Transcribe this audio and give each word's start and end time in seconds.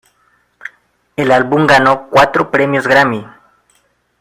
El 1.15 1.31
álbum 1.31 1.67
ganó 1.67 2.07
cuatro 2.09 2.49
premios 2.49 2.87
Grammy. 2.87 3.23